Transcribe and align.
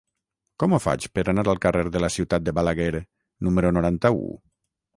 Com 0.61 0.71
ho 0.71 0.79
faig 0.85 1.05
per 1.17 1.23
anar 1.33 1.43
al 1.53 1.61
carrer 1.67 1.83
de 1.97 2.01
la 2.05 2.09
Ciutat 2.15 2.47
de 2.47 2.55
Balaguer 2.61 3.05
número 3.49 3.75
noranta-u? 3.79 4.35